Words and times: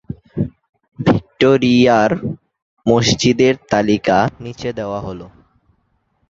ভিক্টোরিয়ার 0.99 2.11
মসজিদের 2.85 3.53
তালিকা 3.71 4.17
নিচে 4.39 4.69
দেওয়া 4.73 4.99
হল। 5.01 5.21